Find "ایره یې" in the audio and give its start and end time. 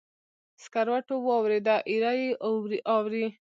1.89-2.29